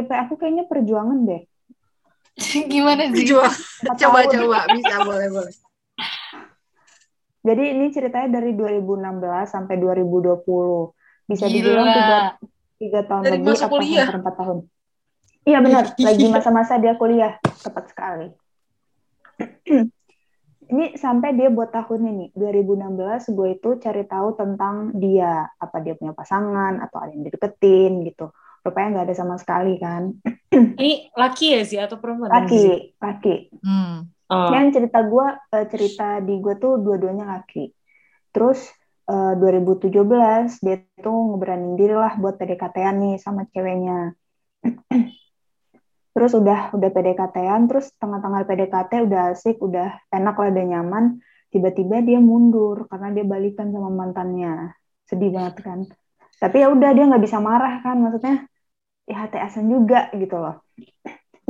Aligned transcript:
nge-reply 0.00 0.18
aku 0.24 0.34
kayaknya 0.40 0.64
perjuangan 0.64 1.18
deh. 1.28 1.42
Gimana 2.72 3.12
sih? 3.12 3.24
Jual. 3.28 3.44
Empat 3.84 3.96
Coba 4.00 4.18
tahun. 4.24 4.32
coba 4.32 4.58
bisa 4.72 4.94
boleh 5.04 5.28
boleh. 5.28 5.54
Jadi 7.40 7.64
ini 7.72 7.86
ceritanya 7.88 8.40
dari 8.40 8.52
2016 8.56 9.48
sampai 9.48 9.74
2020. 9.80 10.40
Bisa 11.28 11.44
Gila. 11.48 11.52
dibilang 11.56 11.88
tiga, 11.88 12.18
tiga 12.80 13.00
tahun 13.06 13.22
Dari 13.24 13.38
lebih 13.40 13.56
hampir 13.60 14.16
empat 14.20 14.34
tahun. 14.36 14.58
Iya 15.48 15.58
benar, 15.64 15.84
lagi 16.08 16.24
masa-masa 16.28 16.76
dia 16.76 16.92
kuliah, 17.00 17.40
tepat 17.40 17.84
sekali. 17.88 18.28
ini 20.70 21.00
sampai 21.00 21.32
dia 21.32 21.48
buat 21.48 21.72
tahunnya 21.72 22.12
nih, 22.12 22.30
2016 22.36 23.32
gue 23.32 23.48
itu 23.56 23.70
cari 23.80 24.04
tahu 24.04 24.36
tentang 24.36 24.92
dia, 25.00 25.48
apa 25.56 25.80
dia 25.80 25.96
punya 25.96 26.12
pasangan 26.12 26.76
atau 26.84 27.00
ada 27.00 27.16
yang 27.16 27.24
dideketin 27.24 28.04
gitu. 28.04 28.28
Rupanya 28.60 28.88
nggak 29.00 29.06
ada 29.08 29.16
sama 29.16 29.36
sekali 29.40 29.80
kan. 29.80 30.14
Ini 30.52 31.14
laki 31.16 31.46
ya 31.56 31.62
sih 31.64 31.78
atau 31.80 31.96
perempuan? 31.96 32.28
Laki, 32.28 32.96
laki. 33.00 33.34
Hmm. 33.64 34.10
Oh. 34.30 34.50
Yang 34.54 34.78
cerita 34.78 35.02
gue, 35.02 35.26
cerita 35.72 36.08
di 36.22 36.38
gue 36.38 36.54
tuh 36.60 36.78
dua-duanya 36.78 37.38
laki. 37.40 37.72
Terus 38.30 38.62
eh, 39.10 39.34
2017 39.38 39.90
dia 40.62 40.76
tuh 41.02 41.34
ngeberanin 41.34 41.74
diri 41.74 41.96
lah 41.96 42.14
buat 42.20 42.38
PDKT-an 42.38 42.96
nih 43.00 43.14
sama 43.18 43.48
ceweknya. 43.50 44.14
Terus 46.10 46.34
udah 46.34 46.74
udah 46.74 46.90
PDKT-an, 46.90 47.70
terus 47.70 47.94
tengah-tengah 47.96 48.42
PDKT 48.42 49.06
udah 49.06 49.30
asik, 49.30 49.62
udah 49.62 49.94
enak 50.10 50.34
lah, 50.34 50.50
udah 50.50 50.64
nyaman. 50.66 51.04
Tiba-tiba 51.54 52.02
dia 52.02 52.18
mundur 52.18 52.90
karena 52.90 53.14
dia 53.14 53.22
balikan 53.22 53.70
sama 53.70 53.94
mantannya. 53.94 54.74
Sedih 55.06 55.30
banget 55.30 55.62
kan. 55.62 55.86
Tapi 56.42 56.56
ya 56.60 56.68
udah 56.74 56.90
dia 56.98 57.06
nggak 57.06 57.22
bisa 57.22 57.38
marah 57.38 57.78
kan, 57.86 58.02
maksudnya 58.02 58.49
ya 59.08 59.26
HTS-an 59.26 59.66
juga 59.68 60.08
gitu 60.16 60.36
loh. 60.36 60.60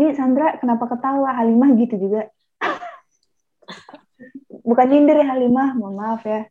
Nih 0.00 0.16
Sandra 0.16 0.56
kenapa 0.56 0.88
ketawa? 0.88 1.36
Halimah 1.36 1.70
gitu 1.76 1.94
juga. 1.96 2.30
Bukan 4.68 4.86
nyindir 4.86 5.24
ya 5.24 5.34
Halimah, 5.34 5.76
mohon 5.76 5.98
maaf 5.98 6.22
ya. 6.24 6.46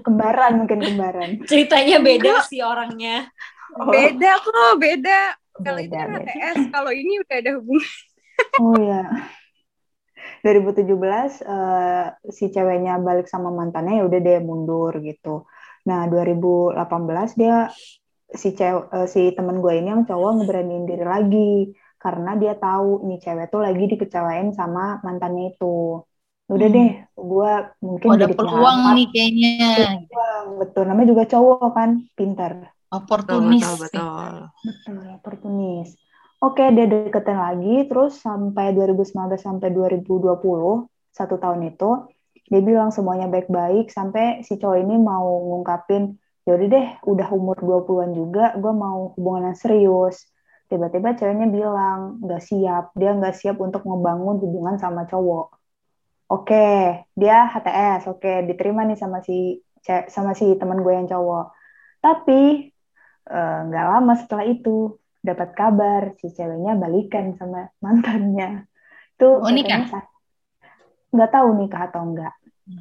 Kembaran 0.00 0.64
mungkin 0.64 0.80
kembaran. 0.80 1.44
Ceritanya 1.44 2.00
beda 2.00 2.40
sih 2.48 2.64
orangnya. 2.64 3.28
Oh, 3.76 3.92
Beda 3.92 4.40
kok, 4.40 4.80
beda. 4.80 5.36
Kalau 5.60 5.78
itu 5.78 5.94
kan. 5.94 6.24
HTS, 6.24 6.58
kalau 6.72 6.90
ini 6.90 7.20
udah 7.20 7.36
ada 7.36 7.50
hubungan. 7.60 7.92
Oh 8.58 8.76
ya. 8.80 9.04
2017 10.40 10.88
eh, 11.44 12.06
si 12.32 12.48
ceweknya 12.48 12.96
balik 13.04 13.28
sama 13.28 13.52
mantannya 13.52 14.00
ya 14.00 14.04
udah 14.08 14.20
dia 14.24 14.40
mundur 14.40 14.96
gitu. 15.04 15.44
Nah, 15.84 16.08
2018 16.08 16.80
dia 17.36 17.68
si 18.42 18.48
cewek 18.58 18.82
eh, 18.94 19.06
si 19.14 19.20
temen 19.36 19.56
gue 19.62 19.72
ini 19.78 19.88
yang 19.94 20.02
cowok 20.10 20.30
ngeberaniin 20.36 20.84
diri 20.90 21.04
lagi 21.14 21.38
karena 22.02 22.30
dia 22.40 22.52
tahu 22.62 22.86
nih 23.08 23.18
cewek 23.24 23.46
tuh 23.52 23.60
lagi 23.66 23.82
dikecewain 23.92 24.48
sama 24.58 24.80
mantannya 25.06 25.42
itu. 25.52 25.64
Udah 26.52 26.66
Hmm. 26.66 26.74
deh, 26.74 26.88
gue 27.30 27.50
mungkin 27.86 28.10
Oh, 28.10 28.14
ada 28.16 28.26
jadi 28.26 28.34
peluang 28.36 28.78
pengalaman. 28.78 28.96
nih 28.96 29.06
kayaknya. 29.12 29.50
Peluang, 30.10 30.46
betul. 30.60 30.82
Namanya 30.88 31.08
juga 31.12 31.24
cowok 31.32 31.68
kan, 31.78 31.90
pintar. 32.18 32.52
Betul, 33.16 33.40
Oportunis. 33.48 33.68
betul, 33.72 33.72
betul. 33.82 34.32
Betul, 34.66 34.96
oportunis. 35.16 35.88
Oke, 36.44 36.62
dia 36.76 36.84
deketin 36.92 37.38
lagi, 37.46 37.74
terus 37.88 38.12
sampai 38.26 38.72
2019 38.76 39.42
sampai 39.48 39.68
2020, 39.76 40.88
satu 41.18 41.36
tahun 41.42 41.60
itu, 41.72 41.88
dia 42.50 42.60
bilang 42.68 42.90
semuanya 42.96 43.26
baik-baik, 43.34 43.88
sampai 43.92 44.24
si 44.46 44.56
cowok 44.60 44.78
ini 44.84 44.94
mau 45.00 45.26
ngungkapin, 45.48 46.02
yaudah 46.46 46.66
deh, 46.74 46.86
udah 47.12 47.28
umur 47.38 47.56
20-an 47.66 48.10
juga, 48.20 48.42
gue 48.62 48.72
mau 48.84 48.98
hubungan 49.16 49.42
yang 49.52 49.58
serius. 49.64 50.16
Tiba-tiba 50.70 51.08
ceweknya 51.18 51.46
bilang, 51.50 51.98
nggak 52.24 52.42
siap, 52.48 52.84
dia 52.98 53.10
nggak 53.18 53.34
siap 53.40 53.56
untuk 53.66 53.82
membangun 53.90 54.36
hubungan 54.44 54.76
sama 54.82 55.02
cowok. 55.10 55.46
Oke, 56.32 56.56
dia 57.20 57.36
HTS, 57.52 58.02
oke, 58.12 58.30
diterima 58.48 58.80
nih 58.88 58.98
sama 59.02 59.18
si 59.26 59.32
sama 60.14 60.32
si 60.38 60.46
teman 60.60 60.78
gue 60.84 60.92
yang 60.98 61.08
cowok. 61.10 61.44
Tapi 62.04 62.40
eh, 63.30 63.56
nggak 63.66 63.84
lama 63.90 64.12
setelah 64.20 64.44
itu 64.54 64.70
dapat 65.28 65.48
kabar 65.58 66.02
si 66.20 66.26
ceweknya 66.36 66.72
balikan 66.82 67.26
sama 67.38 67.58
mantannya. 67.84 68.66
Itu 69.16 69.26
Oh, 69.44 69.50
nikah? 69.50 69.82
nggak 71.14 71.30
tahu 71.34 71.48
nikah 71.58 71.82
atau 71.90 72.00
enggak. 72.06 72.32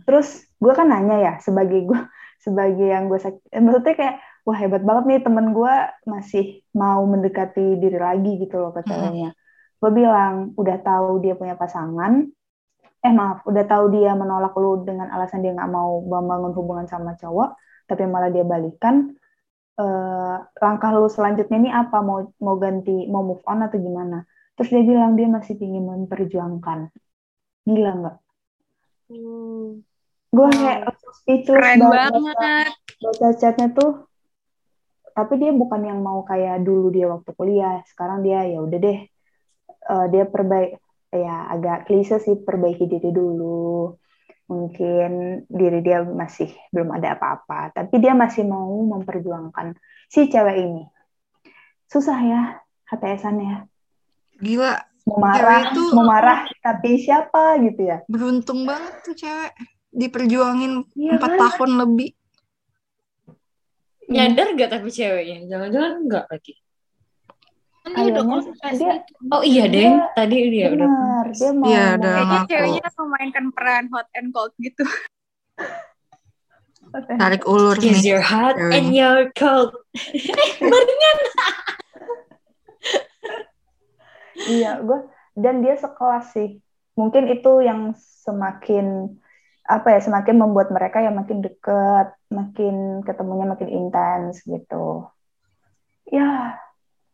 Terus 0.05 0.27
gue 0.61 0.73
kan 0.73 0.87
nanya 0.89 1.15
ya 1.25 1.33
sebagai 1.45 1.79
gue 1.89 1.99
sebagai 2.39 2.87
yang 2.95 3.11
gue 3.11 3.19
sak- 3.19 3.43
eh, 3.51 3.61
maksudnya 3.63 3.95
kayak 3.99 4.15
wah 4.47 4.57
hebat 4.57 4.81
banget 4.87 5.03
nih 5.09 5.19
temen 5.25 5.45
gue 5.57 5.73
masih 6.07 6.43
mau 6.73 7.01
mendekati 7.05 7.77
diri 7.81 7.99
lagi 7.99 8.31
gitu 8.41 8.55
loh 8.61 8.71
ke 8.75 8.81
ceweknya. 8.87 9.29
Gue 9.79 9.91
bilang 9.95 10.55
udah 10.59 10.77
tahu 10.83 11.19
dia 11.23 11.33
punya 11.39 11.55
pasangan, 11.59 12.25
eh 13.05 13.13
maaf 13.15 13.43
udah 13.47 13.63
tahu 13.71 13.85
dia 13.95 14.11
menolak 14.15 14.53
lu 14.59 14.83
dengan 14.87 15.07
alasan 15.15 15.39
dia 15.43 15.51
nggak 15.55 15.71
mau 15.71 16.03
membangun 16.03 16.51
hubungan 16.57 16.87
sama 16.87 17.15
cowok, 17.21 17.55
tapi 17.87 18.03
malah 18.07 18.31
dia 18.31 18.43
balikan. 18.43 18.95
Eh, 19.79 20.35
langkah 20.59 20.91
lu 20.91 21.07
selanjutnya 21.07 21.57
ini 21.61 21.71
apa? 21.71 22.03
Mau 22.03 22.35
mau 22.43 22.55
ganti 22.59 23.07
mau 23.07 23.23
move 23.23 23.43
on 23.47 23.63
atau 23.63 23.79
gimana? 23.79 24.27
Terus 24.59 24.69
dia 24.75 24.83
bilang 24.83 25.15
dia 25.15 25.27
masih 25.31 25.55
ingin 25.55 25.83
memperjuangkan. 25.87 26.79
Gila 27.67 27.91
nggak? 27.99 28.15
Hmm. 29.09 29.81
gue 30.29 30.47
kayak 30.53 30.79
speechless 31.13 31.57
Keren 31.57 31.79
banget 31.81 32.13
banget. 32.13 32.71
baca 32.99 33.27
chatnya 33.33 33.67
tuh 33.71 33.91
tapi 35.09 35.35
dia 35.35 35.51
bukan 35.51 35.81
yang 35.83 35.99
mau 35.99 36.23
kayak 36.23 36.63
dulu 36.63 36.87
dia 36.89 37.11
waktu 37.11 37.35
kuliah. 37.35 37.83
Sekarang 37.91 38.23
dia 38.23 38.39
ya 38.45 38.63
udah 38.63 38.79
deh 38.79 38.99
eh, 39.67 40.05
dia 40.09 40.23
perbaik 40.23 40.79
ya 41.11 41.49
agak 41.49 41.85
klise 41.85 42.23
sih 42.23 42.39
perbaiki 42.39 42.87
diri 42.87 43.11
dulu. 43.11 43.99
Mungkin 44.47 45.43
diri 45.45 45.79
dia 45.83 46.01
masih 46.01 46.49
belum 46.71 46.95
ada 46.95 47.13
apa-apa 47.13 47.69
tapi 47.75 47.99
dia 47.99 48.15
masih 48.15 48.47
mau 48.47 48.71
memperjuangkan 48.95 49.75
si 50.07 50.25
cewek 50.25 50.57
ini. 50.57 50.83
Susah 51.85 52.17
ya 52.17 52.41
HTS-annya 52.87 53.69
Gila, 54.39 54.73
mau 55.03 55.19
marah 55.19 55.61
itu- 55.67 55.91
mau 55.91 56.05
marah 56.07 56.47
tapi 56.63 56.95
siapa 56.95 57.59
gitu 57.59 57.91
ya? 57.91 57.97
Beruntung 58.07 58.63
banget 58.63 59.03
tuh 59.03 59.13
cewek. 59.13 59.51
Diperjuangin 59.91 60.85
Iya 60.93 61.17
empat 61.17 61.31
kan? 61.31 61.39
tahun 61.47 61.71
lebih. 61.79 62.09
Nyadar 64.05 64.47
gak 64.53 64.69
tapi 64.71 64.89
ceweknya? 64.89 65.45
Jangan-jangan 65.45 65.93
enggak 66.01 66.25
lagi. 66.27 66.53
Kan 67.79 67.89
dia 67.91 68.01
udah 68.03 68.21
Kayaknya 68.21 68.25
confess 68.27 68.75
dia 68.75 68.93
gitu. 68.99 69.21
Oh 69.27 69.41
iya, 69.41 69.63
Dia- 69.65 69.73
Deng. 69.87 69.93
Tadi 70.13 70.35
dia 70.49 70.67
udah. 70.67 70.87
benar 70.89 71.25
dia 71.29 71.49
mau 71.51 71.65
Iya, 71.65 71.85
udah 71.95 72.11
Kayaknya 72.11 72.39
ceweknya 72.45 72.89
memainkan 72.95 73.45
peran 73.49 73.85
hot 73.89 74.07
and 74.13 74.29
cold 74.29 74.53
gitu. 74.57 74.83
Tarik 77.15 77.45
ulur 77.45 77.77
Is 77.77 78.01
nih. 78.01 78.09
your 78.09 78.23
hot 78.23 78.53
ceweknya. 78.55 78.73
and 78.73 78.89
your 78.91 79.19
cold. 79.33 79.73
Iya, 84.39 84.79
gue 84.79 84.99
dan 85.35 85.59
dia 85.59 85.75
sekelas 85.75 86.31
sih. 86.31 86.63
Mungkin 86.95 87.27
itu 87.29 87.59
yang 87.59 87.91
semakin 87.95 89.15
apa 89.69 89.93
ya, 89.93 89.99
semakin 90.01 90.41
membuat 90.41 90.73
mereka 90.73 90.97
yang 91.05 91.13
makin 91.13 91.45
deket, 91.45 92.09
makin 92.33 93.05
ketemunya 93.05 93.45
makin 93.45 93.69
intens 93.69 94.41
gitu. 94.41 95.05
Ya, 96.09 96.57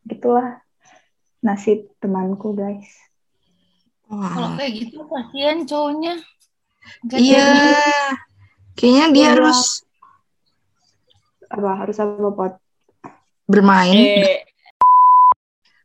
gitulah 0.07 0.63
nasib 1.43 1.91
temanku, 1.99 2.55
guys. 2.55 2.87
Kalau 4.07 4.55
kayak 4.55 4.71
gitu 4.87 5.03
kasihan 5.03 5.67
cowoknya. 5.67 6.15
Gak 7.11 7.19
Iya. 7.19 7.43
jadi. 7.43 7.69
Kayaknya 8.79 9.05
dia 9.11 9.19
Iya. 9.19 9.29
harus 9.35 9.59
Apa 11.51 11.69
harus 11.75 11.97
apa 11.99 12.29
pot? 12.31 12.53
bermain. 13.45 13.99
Eh, 14.23 14.41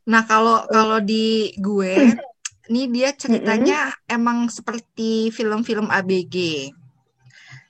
Nah, 0.01 0.25
kalau 0.25 0.65
kalau 0.65 0.97
di 0.97 1.53
gue, 1.61 1.93
ini 2.71 2.87
dia 2.87 3.11
ceritanya 3.11 3.91
emang 4.07 4.47
seperti 4.47 5.27
film-film 5.35 5.91
ABG. 5.91 6.35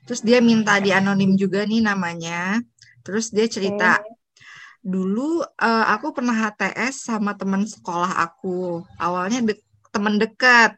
Terus 0.06 0.22
dia 0.22 0.38
minta 0.38 0.78
di 0.78 0.94
anonim 0.94 1.34
juga 1.34 1.66
nih 1.66 1.82
namanya. 1.82 2.62
Terus 3.02 3.34
dia 3.34 3.50
cerita, 3.50 3.98
dulu 4.86 5.42
eh, 5.42 5.86
aku 5.90 6.14
pernah 6.14 6.38
HTS 6.38 7.10
sama 7.10 7.34
teman 7.34 7.66
sekolah 7.66 8.22
aku. 8.22 8.86
Awalnya 9.02 9.42
de- 9.42 9.66
teman 9.90 10.22
dekat, 10.22 10.78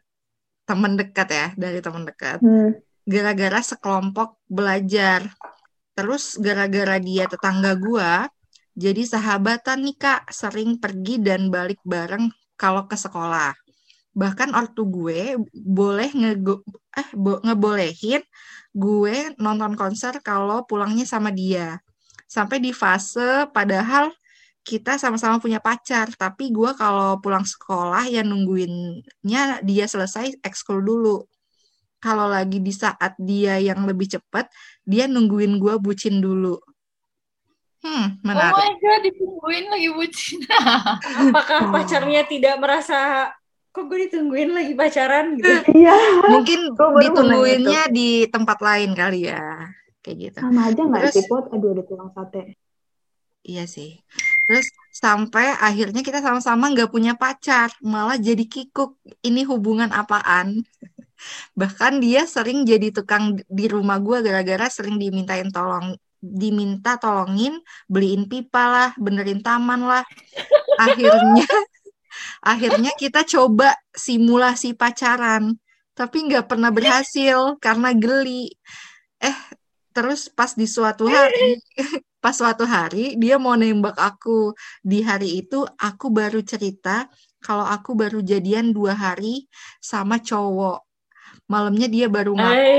teman 0.64 0.96
dekat 0.96 1.28
ya, 1.28 1.46
dari 1.60 1.84
teman 1.84 2.08
dekat. 2.08 2.40
Hmm. 2.40 2.72
Gara-gara 3.04 3.60
sekelompok 3.60 4.40
belajar. 4.48 5.28
Terus 5.92 6.40
gara-gara 6.40 6.96
dia 6.98 7.28
tetangga 7.28 7.76
gua, 7.76 8.26
jadi 8.74 9.06
sahabatan 9.06 9.86
nih 9.86 9.96
Kak, 10.00 10.32
sering 10.32 10.80
pergi 10.82 11.22
dan 11.22 11.46
balik 11.52 11.78
bareng 11.86 12.32
kalau 12.58 12.88
ke 12.90 12.96
sekolah. 12.98 13.63
Bahkan 14.14 14.54
ortu 14.54 14.86
gue 14.86 15.34
boleh 15.52 16.10
ngego- 16.14 16.62
eh 16.94 17.08
bo- 17.12 17.42
ngebolehin 17.42 18.22
gue 18.70 19.34
nonton 19.38 19.74
konser 19.74 20.18
kalau 20.22 20.62
pulangnya 20.62 21.02
sama 21.04 21.34
dia. 21.34 21.78
Sampai 22.26 22.58
di 22.58 22.70
fase 22.70 23.46
padahal 23.50 24.10
kita 24.64 24.96
sama-sama 24.96 25.36
punya 25.36 25.60
pacar, 25.60 26.08
tapi 26.16 26.48
gue 26.48 26.72
kalau 26.72 27.20
pulang 27.20 27.44
sekolah 27.44 28.08
ya 28.08 28.24
nungguinnya 28.24 29.60
dia 29.60 29.84
selesai 29.84 30.40
ekskul 30.40 30.80
dulu. 30.80 31.26
Kalau 32.00 32.28
lagi 32.28 32.60
di 32.60 32.72
saat 32.72 33.12
dia 33.16 33.56
yang 33.58 33.84
lebih 33.84 34.08
cepat, 34.08 34.48
dia 34.84 35.04
nungguin 35.04 35.56
gue 35.56 35.74
bucin 35.76 36.20
dulu. 36.20 36.56
Hmm, 37.80 38.16
Oh 38.16 38.24
menarik. 38.24 38.56
my 38.56 38.72
god, 38.80 39.00
ditungguin 39.04 39.64
lagi 39.68 39.88
bucin. 39.92 40.38
Apakah 41.28 41.58
Oh. 41.68 41.72
pacarnya 41.72 42.24
tidak 42.24 42.56
merasa 42.56 43.28
kok 43.74 43.90
gue 43.90 44.06
ditungguin 44.06 44.54
lagi 44.54 44.72
pacaran 44.78 45.34
gitu? 45.34 45.50
Iya, 45.82 45.94
Mungkin 46.30 46.78
ditungguinnya 46.78 47.90
di 47.90 48.30
tempat 48.30 48.62
lain 48.62 48.94
kali 48.94 49.26
ya. 49.26 49.66
Kayak 50.04 50.16
gitu. 50.30 50.38
sama 50.44 50.70
aja 50.70 50.82
nggak 50.84 51.02
Terus- 51.10 51.16
sih 51.18 51.26
Pot? 51.26 51.50
Aduh 51.50 51.74
ada 51.74 51.82
tulang 51.82 52.10
sate. 52.14 52.54
Iya 53.44 53.64
sih. 53.68 53.98
Terus 54.46 54.68
sampai 54.94 55.52
akhirnya 55.58 56.00
kita 56.00 56.22
sama-sama 56.22 56.70
nggak 56.70 56.88
punya 56.92 57.18
pacar, 57.18 57.72
malah 57.82 58.16
jadi 58.16 58.46
kikuk. 58.46 58.96
Ini 59.26 59.42
hubungan 59.50 59.90
apaan? 59.90 60.62
Bahkan 61.60 61.98
dia 61.98 62.28
sering 62.30 62.62
jadi 62.68 62.94
tukang 62.94 63.42
di 63.48 63.66
rumah 63.66 63.98
gue 63.98 64.20
gara-gara 64.22 64.68
sering 64.68 65.00
dimintain 65.00 65.48
tolong, 65.48 65.96
diminta 66.20 67.00
tolongin, 67.00 67.58
beliin 67.88 68.28
pipa 68.28 68.64
lah, 68.64 68.90
benerin 69.00 69.40
taman 69.40 69.82
lah. 69.82 70.04
Akhirnya, 70.84 71.48
akhirnya 72.44 72.92
kita 72.92 73.24
coba 73.24 73.72
simulasi 73.96 74.76
pacaran, 74.76 75.56
tapi 75.96 76.28
nggak 76.28 76.44
pernah 76.44 76.68
berhasil 76.68 77.56
karena 77.56 77.96
geli. 77.96 78.52
Eh, 79.16 79.38
terus 79.96 80.28
pas 80.28 80.52
di 80.52 80.68
suatu 80.68 81.08
hari 81.08 81.56
pas 82.24 82.36
suatu 82.36 82.68
hari 82.68 83.16
dia 83.16 83.40
mau 83.40 83.56
nembak 83.56 83.96
aku. 83.96 84.52
Di 84.84 85.00
hari 85.00 85.40
itu 85.40 85.64
aku 85.64 86.12
baru 86.12 86.44
cerita 86.44 87.08
kalau 87.40 87.64
aku 87.64 87.96
baru 87.96 88.20
jadian 88.20 88.76
dua 88.76 88.92
hari 88.92 89.48
sama 89.80 90.20
cowok. 90.20 90.84
Malamnya 91.48 91.88
dia 91.88 92.12
baru 92.12 92.36
ngaku 92.36 92.76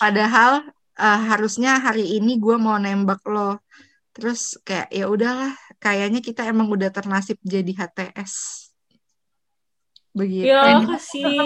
padahal 0.00 0.64
eh, 0.96 1.20
harusnya 1.28 1.76
hari 1.76 2.16
ini 2.16 2.40
gue 2.40 2.56
mau 2.56 2.80
nembak 2.80 3.20
lo. 3.28 3.60
Terus 4.16 4.56
kayak 4.64 4.88
ya 4.90 5.06
udahlah 5.06 5.52
kayaknya 5.78 6.24
kita 6.24 6.48
emang 6.48 6.72
udah 6.72 6.90
ternasib 6.90 7.38
jadi 7.44 7.70
HTS 7.70 8.67
begitu 10.10 10.48
Ya 10.48 10.60
ini 10.74 10.84
kasihan. 10.86 11.44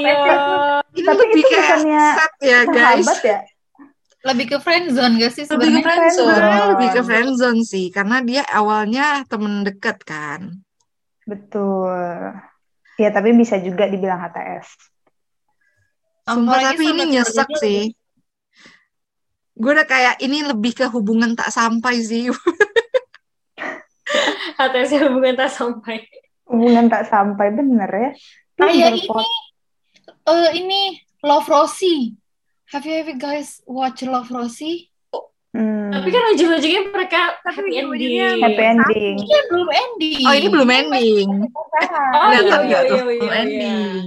ini 0.93 1.03
Tapi 1.03 1.19
lebih 1.19 1.41
itu 1.41 1.49
kayak 1.51 1.79
sad 1.83 2.33
ya 2.41 2.59
guys 2.65 3.09
ya? 3.21 3.39
Lebih 4.23 4.47
ke 4.49 4.59
friendzone 4.59 5.19
gak 5.19 5.33
sih 5.35 5.43
lebih 5.45 5.51
ke 5.51 5.51
sebenarnya? 5.51 5.83
friendzone 5.83 6.31
Friendzone. 6.31 6.69
lebih 6.71 6.89
ke 6.89 7.01
friendzone 7.03 7.61
sih 7.63 7.87
karena 7.89 8.17
dia 8.23 8.43
awalnya 8.47 9.07
temen 9.27 9.63
deket 9.63 9.99
kan 10.03 10.63
Betul. 11.23 12.35
Ya 12.97 13.09
tapi 13.09 13.31
bisa 13.33 13.55
juga 13.57 13.87
dibilang 13.87 14.19
HTS. 14.21 14.67
Sumpah 16.23 16.51
Apalagi 16.55 16.67
tapi 16.75 16.85
ini 16.89 17.03
nyesek 17.09 17.49
sih. 17.57 17.81
Gue 19.53 19.71
udah 19.71 19.87
kayak 19.87 20.19
ini 20.19 20.43
lebih 20.43 20.75
ke 20.75 20.87
hubungan 20.87 21.35
tak 21.35 21.51
sampai 21.51 21.99
sih. 21.99 22.27
HTS 24.59 24.99
hubungan 25.03 25.35
tak 25.37 25.51
sampai. 25.51 25.99
Hubungan 26.47 26.87
tak 26.87 27.07
sampai 27.07 27.49
bener 27.51 27.91
ya. 27.91 28.11
Kayak 28.59 28.93
ini, 29.01 29.27
eh 30.29 30.51
ini 30.59 30.81
Love 31.25 31.49
Rosie. 31.49 32.17
Have 32.73 32.89
you 32.89 32.95
ever 33.05 33.17
guys 33.17 33.61
watch 33.69 34.01
Love 34.03 34.33
Rosie? 34.33 34.93
Hmm. 35.53 35.93
Tapi 35.93 36.09
kan 36.09 36.33
ujung-ujungnya 36.33 36.83
mereka 36.89 37.37
Tapi 37.45 37.77
happy 37.77 37.77
ending. 37.77 38.41
happy 38.41 38.65
ending. 38.65 39.17
Ini 39.21 39.39
belum 39.53 39.69
ending. 39.69 40.25
Oh 40.25 40.33
ini 40.33 40.49
belum 40.49 40.69
ending. 40.73 41.29
Oh 42.13 42.29
Lihat 42.29 42.45
iya 42.45 42.59
iya 42.65 42.81
iya 42.89 43.03
belum 43.05 43.21
iya. 43.21 43.25
iya. 43.25 43.41
ending. 43.45 44.05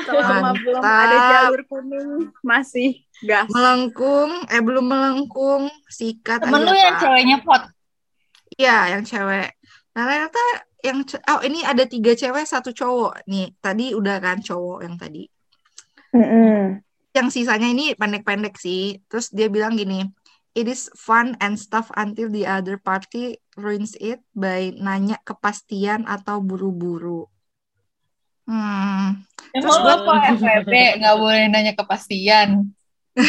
selama 0.00 0.52
belum 0.56 0.80
ada 0.80 1.16
jalur 1.32 1.62
kuning 1.68 2.10
masih 2.40 3.04
gas. 3.24 3.48
Melengkung, 3.52 4.30
eh 4.48 4.60
belum 4.64 4.84
melengkung, 4.88 5.68
sikat 5.88 6.44
Temen 6.44 6.64
aja 6.64 6.68
lu 6.68 6.76
yang 6.76 6.96
ceweknya 6.96 7.36
pot. 7.44 7.62
Iya 8.56 8.78
yang 8.96 9.04
cewek. 9.04 9.52
Nah 9.92 10.02
ternyata 10.08 10.42
yang 10.80 11.04
oh 11.04 11.40
ini 11.44 11.60
ada 11.64 11.84
tiga 11.84 12.16
cewek 12.16 12.44
satu 12.48 12.72
cowok 12.72 13.24
nih. 13.28 13.52
Tadi 13.60 13.92
udah 13.92 14.16
kan 14.18 14.40
cowok 14.40 14.78
yang 14.84 14.96
tadi. 14.96 15.24
Mm-mm. 16.10 16.82
yang 17.14 17.30
sisanya 17.30 17.70
ini 17.70 17.94
pendek-pendek 17.94 18.58
sih. 18.58 18.98
Terus 19.06 19.30
dia 19.34 19.50
bilang 19.50 19.78
gini, 19.78 20.06
it 20.54 20.66
is 20.66 20.90
fun 20.94 21.34
and 21.38 21.58
stuff 21.58 21.90
until 21.94 22.30
the 22.30 22.46
other 22.46 22.78
party 22.78 23.38
ruins 23.58 23.94
it 23.98 24.22
by 24.34 24.74
nanya 24.78 25.18
kepastian 25.22 26.06
atau 26.06 26.42
buru-buru. 26.42 27.26
Hmm, 28.50 29.22
Emang 29.54 29.62
Terus 29.62 29.76
lu 29.78 29.90
apa 29.90 30.12
FWB 30.34 30.72
nggak 30.98 31.16
boleh 31.18 31.42
nanya 31.50 31.72
kepastian. 31.78 32.74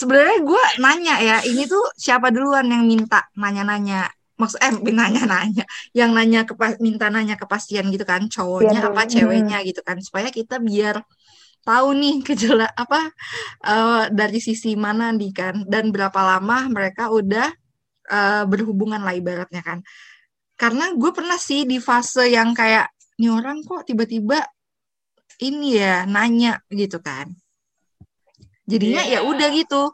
sebenarnya 0.00 0.38
gue 0.44 0.64
nanya 0.80 1.14
ya, 1.20 1.36
ini 1.48 1.64
tuh 1.64 1.84
siapa 1.96 2.28
duluan 2.28 2.68
yang 2.68 2.84
minta 2.84 3.28
nanya-nanya? 3.36 4.08
Maksud 4.42 4.58
eh 4.58 4.74
nanya-nanya, 4.74 5.64
yang 5.94 6.10
nanya 6.10 6.42
kepa 6.42 6.74
minta 6.82 7.06
nanya 7.14 7.38
kepastian 7.38 7.86
gitu 7.94 8.02
kan, 8.02 8.26
cowoknya 8.26 8.82
Iya, 8.82 8.90
apa 8.90 9.02
ceweknya 9.06 9.58
gitu 9.68 9.80
kan, 9.86 10.02
supaya 10.02 10.28
kita 10.34 10.58
biar 10.58 10.98
tahu 11.62 11.88
nih 11.94 12.16
kejela 12.26 12.66
apa 12.74 13.00
eh, 13.62 14.04
dari 14.10 14.42
sisi 14.42 14.74
mana 14.74 15.14
nih 15.14 15.30
kan. 15.30 15.54
Dan 15.72 15.94
berapa 15.94 16.18
lama 16.18 16.66
mereka 16.66 17.14
udah 17.14 17.48
eh, 18.10 18.44
berhubungan 18.50 19.00
lah 19.06 19.14
ibaratnya 19.14 19.62
kan. 19.62 19.78
Karena 20.58 20.90
gue 20.94 21.10
pernah 21.14 21.38
sih 21.38 21.62
di 21.70 21.78
fase 21.78 22.26
yang 22.34 22.50
kayak 22.54 22.90
nih 23.22 23.30
orang 23.30 23.62
kok 23.62 23.86
tiba-tiba 23.86 24.42
ini 25.42 25.78
ya 25.78 26.02
nanya 26.06 26.58
gitu 26.70 26.98
kan. 26.98 27.30
Jadinya 28.66 29.02
ya 29.06 29.26
udah 29.26 29.48
gitu 29.54 29.90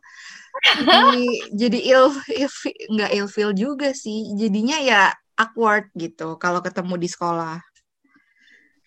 jadi 0.64 1.22
jadi 1.66 1.78
ill, 1.94 2.08
ill 2.34 2.52
nggak 2.94 3.12
ilfeel 3.14 3.50
juga 3.55 3.94
sih. 3.94 4.34
Jadinya 4.34 4.78
ya 4.82 5.14
awkward 5.38 5.88
gitu 5.94 6.34
kalau 6.36 6.58
ketemu 6.58 6.94
di 6.98 7.08
sekolah. 7.08 7.62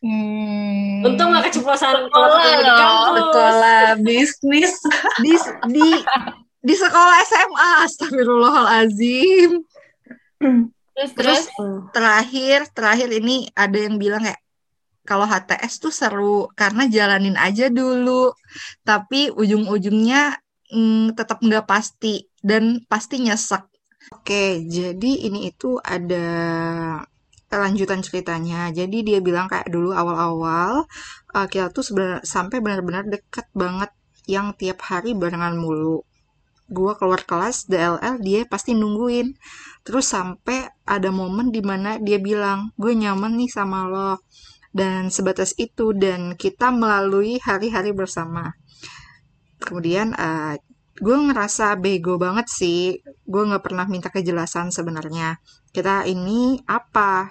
Hmm. 0.01 1.05
Untung 1.05 1.29
gak 1.29 1.53
keceplosan 1.53 2.09
kalau 2.09 2.27
Sekolah 2.33 2.57
di 2.57 2.65
kampus. 2.65 3.21
sekolah 3.21 3.85
bisnis. 4.01 4.73
Di 5.21 5.33
di 5.69 5.89
di 6.61 6.73
sekolah 6.73 7.15
SMA 7.25 7.69
astagfirullahalazim. 7.85 9.51
Terus 10.41 11.11
terus 11.13 11.43
terus? 11.53 11.85
terakhir 11.93 12.65
terakhir 12.73 13.09
ini 13.13 13.45
ada 13.53 13.77
yang 13.77 14.01
bilang 14.01 14.25
kayak 14.25 14.41
kalau 15.05 15.25
HTS 15.25 15.81
tuh 15.81 15.93
seru 15.93 16.49
karena 16.57 16.89
jalanin 16.89 17.37
aja 17.37 17.69
dulu. 17.69 18.33
Tapi 18.81 19.29
ujung-ujungnya 19.29 20.33
mm, 20.71 21.13
tetap 21.19 21.43
nggak 21.43 21.67
pasti 21.67 22.25
dan 22.41 22.81
pasti 22.87 23.21
nyesek. 23.21 23.63
Oke 24.11 24.65
jadi 24.65 25.11
ini 25.29 25.51
itu 25.51 25.77
ada 25.83 26.25
lanjutan 27.51 27.99
ceritanya. 27.99 28.71
Jadi 28.71 29.03
dia 29.03 29.19
bilang 29.19 29.51
kayak 29.51 29.67
dulu 29.67 29.91
awal-awal 29.91 30.87
uh, 31.35 31.47
kita 31.51 31.67
tuh 31.75 31.83
sebenarnya 31.83 32.23
sampai 32.23 32.63
benar-benar 32.63 33.03
deket 33.07 33.47
banget 33.51 33.91
yang 34.29 34.55
tiap 34.55 34.79
hari 34.87 35.11
barengan 35.11 35.59
mulu. 35.59 36.07
Gua 36.71 36.95
keluar 36.95 37.27
kelas 37.27 37.67
DLL 37.67 38.23
dia 38.23 38.47
pasti 38.47 38.71
nungguin. 38.71 39.35
Terus 39.83 40.07
sampai 40.07 40.71
ada 40.87 41.09
momen 41.11 41.51
di 41.51 41.59
mana 41.59 41.99
dia 41.99 42.21
bilang 42.21 42.71
gue 42.79 42.95
nyaman 42.95 43.35
nih 43.35 43.51
sama 43.51 43.89
lo. 43.91 44.23
Dan 44.71 45.11
sebatas 45.11 45.51
itu 45.59 45.91
dan 45.91 46.39
kita 46.39 46.71
melalui 46.71 47.43
hari-hari 47.43 47.91
bersama 47.91 48.55
kemudian 49.61 50.17
uh, 50.17 50.57
gue 50.97 51.17
ngerasa 51.17 51.77
bego 51.79 52.17
banget 52.21 52.47
sih. 52.49 52.99
Gue 53.25 53.43
nggak 53.47 53.63
pernah 53.63 53.85
minta 53.89 54.09
kejelasan 54.11 54.69
sebenarnya. 54.73 55.39
Kita 55.71 56.05
ini 56.09 56.59
apa? 56.67 57.29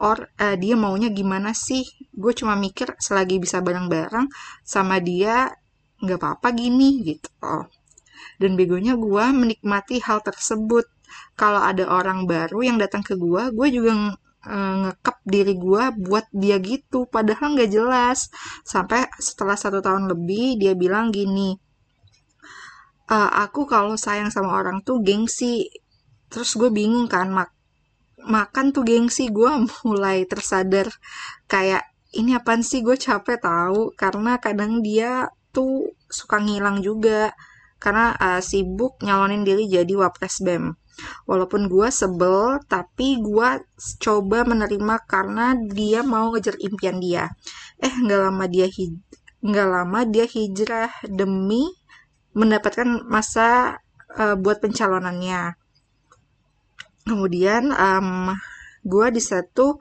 Or 0.00 0.16
uh, 0.40 0.56
dia 0.56 0.74
maunya 0.74 1.12
gimana 1.12 1.52
sih? 1.52 1.84
Gue 2.12 2.32
cuma 2.32 2.56
mikir 2.56 2.96
selagi 2.96 3.36
bisa 3.36 3.60
bareng-bareng 3.60 4.26
sama 4.64 4.98
dia 4.98 5.52
nggak 6.00 6.18
apa-apa 6.18 6.48
gini 6.56 7.04
gitu. 7.04 7.30
Dan 8.40 8.56
begonya 8.56 8.96
gue 8.96 9.24
menikmati 9.32 10.00
hal 10.00 10.24
tersebut. 10.24 10.88
Kalau 11.36 11.60
ada 11.60 11.84
orang 11.90 12.24
baru 12.24 12.64
yang 12.64 12.76
datang 12.80 13.04
ke 13.04 13.18
gue 13.18 13.52
gue 13.52 13.68
juga 13.72 14.16
eh, 14.46 14.74
ngekep 14.82 15.16
diri 15.26 15.54
gue 15.58 15.84
buat 16.06 16.26
dia 16.32 16.56
gitu. 16.62 17.08
Padahal 17.10 17.56
nggak 17.56 17.70
jelas. 17.72 18.28
Sampai 18.64 19.06
setelah 19.20 19.56
satu 19.58 19.78
tahun 19.84 20.08
lebih 20.12 20.60
dia 20.60 20.72
bilang 20.78 21.12
gini 21.12 21.58
"Eh, 23.10 23.30
aku 23.44 23.66
kalau 23.66 23.98
sayang 23.98 24.30
sama 24.30 24.50
orang 24.60 24.78
tuh 24.86 25.02
gengsi. 25.02 25.66
Terus 26.30 26.50
gue 26.54 26.70
bingung 26.70 27.10
kan 27.10 27.26
mak 27.34 27.50
makan 28.22 28.66
tuh 28.74 28.84
gengsi. 28.86 29.24
Gue 29.34 29.50
mulai 29.88 30.24
tersadar 30.30 30.86
kayak 31.50 31.82
ini 32.14 32.30
apaan 32.38 32.62
sih? 32.62 32.80
Gue 32.86 32.94
capek 32.94 33.38
tahu 33.42 33.80
karena 33.98 34.38
kadang 34.38 34.72
dia 34.86 35.26
tuh 35.54 35.90
suka 36.06 36.38
ngilang 36.38 36.78
juga. 36.86 37.34
Karena 37.82 38.12
uh, 38.14 38.40
sibuk 38.44 39.00
nyalonin 39.02 39.42
diri 39.42 39.64
jadi 39.66 39.94
wapres 39.96 40.44
BEM. 40.44 40.76
Walaupun 41.28 41.66
gue 41.72 41.88
sebel, 41.92 42.58
tapi 42.66 43.20
gue 43.20 43.48
coba 44.00 44.38
menerima 44.46 44.94
karena 45.06 45.56
dia 45.56 46.00
mau 46.04 46.32
ngejar 46.32 46.56
impian 46.60 46.98
dia. 47.00 47.24
Eh, 47.80 47.92
nggak 48.04 48.20
lama 48.28 48.44
dia 48.50 48.66
nggak 49.40 49.68
lama 49.72 50.00
dia 50.04 50.28
hijrah 50.28 50.92
demi 51.08 51.64
mendapatkan 52.36 53.04
masa 53.08 53.80
eh, 54.16 54.36
buat 54.36 54.60
pencalonannya. 54.60 55.56
Kemudian 57.08 57.72
em 57.72 58.36
gue 58.84 59.06
di 59.12 59.20
satu 59.20 59.76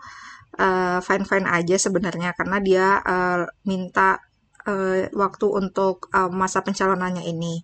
fine 0.99 1.23
fine 1.23 1.47
aja 1.47 1.75
sebenarnya 1.79 2.35
karena 2.35 2.57
dia 2.59 2.85
eh, 2.99 3.43
minta 3.63 4.19
eh, 4.67 5.07
waktu 5.15 5.45
untuk 5.47 6.11
eh, 6.11 6.31
masa 6.31 6.59
pencalonannya 6.65 7.23
ini 7.23 7.63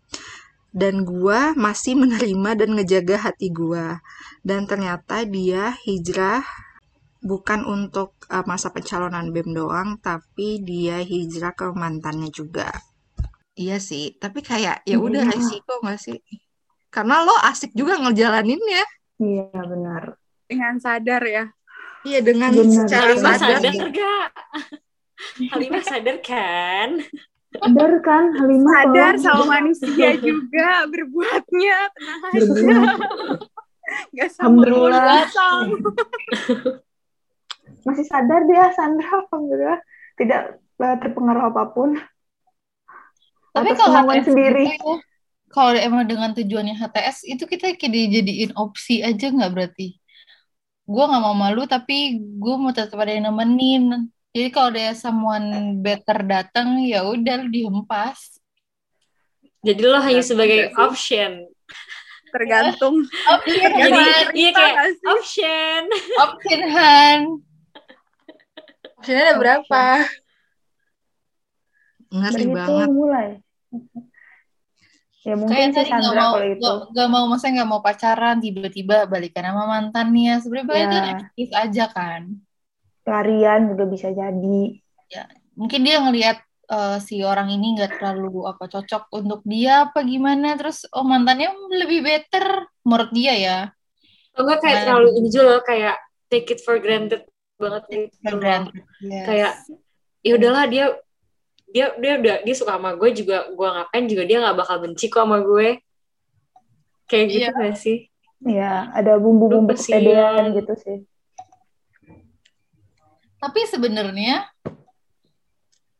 dan 0.75 1.07
gua 1.07 1.55
masih 1.55 1.95
menerima 1.95 2.59
dan 2.59 2.69
ngejaga 2.75 3.31
hati 3.31 3.47
gua 3.49 4.03
dan 4.43 4.67
ternyata 4.67 5.23
dia 5.23 5.71
hijrah 5.87 6.43
bukan 7.23 7.63
untuk 7.65 8.13
uh, 8.27 8.43
masa 8.45 8.69
pencalonan 8.69 9.31
BEM 9.33 9.55
doang 9.55 9.97
tapi 9.97 10.59
dia 10.61 10.99
hijrah 11.01 11.55
ke 11.55 11.71
mantannya 11.73 12.29
juga 12.29 12.69
iya 13.55 13.79
sih 13.79 14.13
tapi 14.19 14.43
kayak 14.43 14.83
ya 14.83 14.99
udah 14.99 15.23
Iya. 15.25 15.31
resiko 15.33 15.79
gak 15.81 15.97
sih 15.97 16.19
karena 16.91 17.23
lo 17.23 17.33
asik 17.47 17.71
juga 17.73 17.95
ngejalaninnya 17.97 18.83
Iya 19.15 19.47
benar. 19.63 20.19
Dengan 20.45 20.75
sadar 20.75 21.23
ya. 21.23 21.47
iya 22.03 22.19
dengan 22.19 22.51
Benar. 22.51 22.83
secara 22.83 23.15
sadar 23.15 23.63
sadar 23.63 23.73
gak? 23.89 24.27
Halimah 25.55 25.81
sadar 25.81 26.17
kan? 26.19 26.99
Sadar 27.61 27.91
kan 28.03 28.23
Halimah 28.35 28.73
Sadar 28.73 29.13
sama 29.19 29.43
manusia 29.59 30.09
juga 30.27 30.69
berbuatnya. 30.89 31.77
Tenang 31.93 32.21
aja. 32.25 32.39
Berbuat. 32.41 32.99
Gak 34.17 34.29
sama 34.33 34.65
Alhamdulillah. 34.65 35.25
Masih 37.85 38.05
sadar 38.09 38.49
dia 38.49 38.73
Sandra 38.73 39.05
Alhamdulillah 39.05 39.77
tidak 40.17 40.57
eh, 40.81 40.97
terpengaruh 41.05 41.53
apa 41.53 41.69
pun. 41.69 42.01
Tapi 43.53 43.69
Atas 43.71 43.79
kalau 43.79 44.09
HTS 44.09 44.25
sendiri. 44.25 44.65
ya, 44.73 44.77
kalau 45.53 45.77
emang 45.77 46.03
dengan 46.09 46.33
tujuannya 46.35 46.75
HTS 46.75 47.23
itu 47.29 47.45
kita 47.47 47.77
kayak 47.77 47.93
dijadiin 47.93 48.51
opsi 48.57 49.05
aja 49.05 49.29
nggak 49.31 49.53
berarti? 49.53 50.01
Gue 50.83 51.03
nggak 51.05 51.23
mau 51.23 51.37
malu 51.37 51.69
tapi 51.69 52.17
gue 52.19 52.55
mau 52.57 52.73
tetap 52.73 52.97
ada 52.99 53.13
yang 53.13 53.29
nemenin. 53.31 54.09
Jadi 54.35 54.51
kalau 54.51 54.67
ada 54.69 54.91
someone 54.91 55.47
better 55.79 56.19
datang 56.21 56.83
ya 56.83 57.07
udah 57.07 57.47
dihempas. 57.47 58.35
Jadi 59.63 59.79
lo 59.81 59.97
hanya 59.97 60.19
sebagai 60.21 60.75
option. 60.75 61.47
Tergantung. 62.29 62.99
Option 63.31 63.71
Jadi 63.71 63.91
Han, 63.95 64.25
iya 64.35 64.49
kayak 64.51 64.73
gak 64.75 64.87
sih? 64.91 65.05
option. 65.07 65.81
option 66.27 66.61
Han. 66.67 67.19
Opsinya 68.93 69.21
ada 69.23 69.35
berapa 69.39 69.83
ngerti 72.11 72.43
Begitu 72.43 72.53
banget 72.53 72.89
mulai. 72.91 73.27
Ya 75.21 75.33
mungkin 75.33 75.55
Kayak 75.55 75.73
sih 75.73 75.85
Sandra 75.87 76.11
mau 76.13 76.31
kalau 76.35 76.45
itu. 76.45 76.59
nggak 76.59 76.75
nggak 76.91 77.07
mau 77.09 77.23
masa 77.25 77.45
nggak 77.49 77.69
mau 77.71 77.79
pacaran 77.79 78.37
tiba-tiba 78.37 79.07
balikan 79.07 79.47
sama 79.47 79.63
mantannya. 79.65 80.33
Sebenarnya 80.37 80.75
itu 80.83 80.97
Ya. 80.99 81.05
aktif 81.17 81.49
aja 81.51 81.85
kan. 81.87 82.21
Pelarian 83.05 83.69
juga 83.69 83.85
bisa 83.85 84.09
jadi. 84.09 84.81
mungkin 85.55 85.87
dia 85.87 86.03
ngelihat 86.03 86.37
eh, 86.67 86.97
si 86.99 87.23
orang 87.23 87.47
ini 87.47 87.79
nggak 87.79 88.01
terlalu 88.01 88.43
apa 88.43 88.67
cocok 88.67 89.07
untuk 89.13 89.39
dia 89.47 89.87
apa 89.87 90.03
gimana 90.03 90.57
terus 90.59 90.83
oh 90.91 91.05
mantannya 91.07 91.47
lebih 91.71 92.03
better 92.03 92.67
menurut 92.83 93.11
dia 93.15 93.33
ya 93.37 93.57
Kalau 94.33 94.51
nggak 94.51 94.59
kayak 94.59 94.75
Nah. 94.75 94.83
terlalu 94.83 95.09
ini 95.15 95.27
juga 95.31 95.45
loh, 95.47 95.61
kayak 95.63 95.95
take 96.27 96.49
it 96.51 96.59
for 96.59 96.75
granted 96.75 97.23
banget 97.55 97.83
gitu. 97.87 98.11
For 98.19 98.35
granted. 98.35 98.83
Yes. 98.99 99.23
Kayak 99.23 99.53
ya 100.19 100.31
udahlah 100.35 100.65
dia 100.67 100.85
dia 101.71 101.85
dia 101.95 102.13
udah 102.19 102.35
dia 102.43 102.55
suka 102.57 102.75
sama 102.75 102.99
gue 102.99 103.09
juga 103.15 103.47
gue 103.47 103.67
ngapain 103.71 104.05
juga 104.11 104.23
dia 104.27 104.37
nggak 104.43 104.57
bakal 104.59 104.83
benci 104.83 105.07
kok 105.07 105.23
sama 105.23 105.39
gue. 105.39 105.79
Kayak 107.07 107.25
gitu 107.31 107.47
Iya. 107.47 107.49
gak 107.55 107.75
sih? 107.79 107.97
Ya, 108.43 108.91
ada 108.91 109.15
bumbu-bumbu 109.15 109.71
kepedean 109.71 110.51
gitu 110.51 110.73
sih. 110.75 110.97
Tapi 113.45 113.61
sebenarnya 113.69 114.49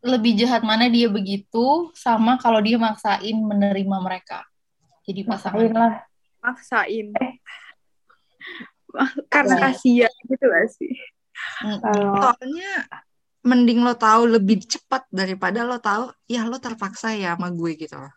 lebih 0.02 0.34
jahat 0.34 0.66
mana 0.66 0.90
dia 0.90 1.06
begitu 1.06 1.94
sama 1.94 2.42
kalau 2.42 2.58
dia 2.58 2.82
maksain 2.82 3.38
menerima 3.38 3.98
mereka 4.02 4.42
jadi 5.06 5.22
Maksain 5.22 5.54
pasangan 5.54 5.74
lah. 5.78 5.94
Maksain. 6.42 7.08
Eh. 7.14 7.34
Karena 9.34 9.56
kasihan 9.70 10.14
gitu 10.26 10.46
gak 10.50 10.68
sih? 10.74 10.94
Soalnya 11.62 12.90
mending 13.46 13.86
lo 13.86 13.94
tahu 13.94 14.26
lebih 14.26 14.66
cepat 14.66 15.06
daripada 15.14 15.62
lo 15.62 15.78
tahu 15.78 16.10
ya 16.26 16.50
lo 16.50 16.58
terpaksa 16.58 17.14
ya 17.14 17.38
sama 17.38 17.54
gue 17.54 17.78
gitu 17.78 17.94
loh 17.94 18.10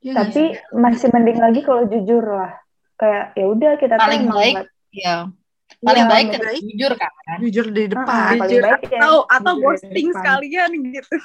nggak 0.00 0.16
tapi 0.32 0.32
sih? 0.32 0.48
masih 0.76 1.08
mending 1.12 1.38
lagi 1.40 1.60
kalau 1.60 1.84
jujur 1.84 2.24
lah. 2.24 2.56
Kayak 2.96 3.24
ya 3.36 3.46
udah 3.48 3.72
kita 3.76 3.94
paling 4.00 4.32
baik 4.32 4.56
ya 4.92 5.28
paling 5.80 6.04
Iya, 6.04 6.12
baik 6.12 6.26
tetap 6.30 6.44
baik. 6.46 6.60
jujur 6.62 6.92
kan 6.94 7.10
jujur 7.40 7.66
di 7.68 7.82
Ah, 7.82 7.88
depan 7.88 8.06
paling 8.36 8.40
Jujur 8.46 8.62
baik 8.62 8.82
ya 8.84 8.98
atau 8.98 9.14
atau 9.26 9.52
jujur 9.54 9.64
ghosting 9.66 10.08
sekalian 10.12 10.70
gitu. 10.90 11.16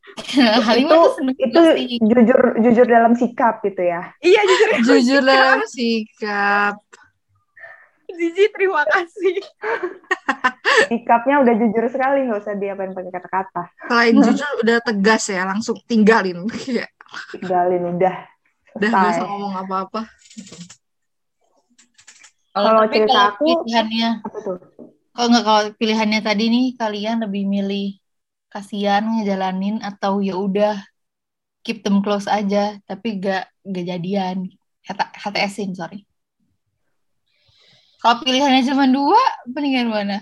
Halimah 0.66 0.96
itu 1.14 1.30
itu 1.38 1.60
jujur 2.02 2.40
jujur 2.58 2.86
dalam 2.86 3.12
sikap 3.14 3.60
gitu 3.62 3.80
ya. 3.80 4.10
Iya 4.18 4.40
jujur. 4.42 4.68
jujur 4.88 5.22
dalam 5.22 5.60
sikap 5.64 6.76
Zizi 8.10 8.50
terima 8.50 8.82
kasih. 8.84 9.38
Sikapnya 10.90 11.40
udah 11.40 11.54
jujur 11.54 11.84
sekali 11.86 12.26
nggak 12.26 12.42
usah 12.42 12.54
diapain 12.54 12.90
pakai 12.90 13.12
kata-kata. 13.12 13.62
selain 13.86 14.14
jujur 14.18 14.50
udah 14.60 14.76
tegas 14.82 15.24
ya 15.26 15.46
langsung 15.46 15.78
tinggalin 15.84 16.42
Tinggalin 17.30 17.82
udah. 17.88 18.16
udah 18.70 18.88
gak 18.88 19.10
usah 19.14 19.26
ngomong 19.26 19.54
apa-apa 19.56 20.00
kalau 22.54 22.82
cerita 22.90 23.10
kalau 23.10 23.28
aku- 23.34 23.62
pilihannya 23.64 24.08
Apa 24.26 24.38
tuh? 24.42 24.56
Kalau 25.10 25.26
nggak 25.30 25.44
kalau 25.44 25.62
pilihannya 25.74 26.20
tadi 26.22 26.44
nih 26.48 26.66
kalian 26.78 27.16
lebih 27.26 27.44
milih 27.44 27.98
kasihan 28.50 29.02
ngejalanin 29.02 29.82
atau 29.82 30.18
ya 30.22 30.34
udah 30.38 30.78
keep 31.62 31.82
them 31.84 32.00
close 32.00 32.26
aja 32.30 32.78
tapi 32.88 33.20
gak 33.20 33.46
gak 33.62 33.84
jadian 33.86 34.48
HTS-in 34.86 35.76
sorry. 35.76 36.08
Kalau 38.00 38.16
pilihannya 38.24 38.64
cuma 38.64 38.88
dua, 38.88 39.20
mendingan 39.44 39.92
mana? 39.92 40.18